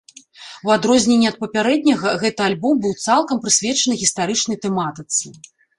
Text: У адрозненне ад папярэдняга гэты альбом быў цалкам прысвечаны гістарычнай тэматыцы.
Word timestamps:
У 0.69 0.71
адрозненне 0.75 1.27
ад 1.31 1.37
папярэдняга 1.43 2.15
гэты 2.25 2.41
альбом 2.49 2.75
быў 2.87 2.99
цалкам 3.07 3.37
прысвечаны 3.47 3.93
гістарычнай 4.03 4.57
тэматыцы. 4.67 5.27